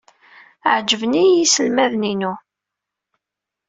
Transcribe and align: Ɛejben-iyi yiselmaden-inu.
Ɛejben-iyi 0.75 1.35
yiselmaden-inu. 1.37 2.33